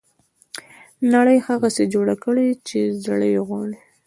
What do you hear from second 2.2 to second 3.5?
کړي چې زړه یې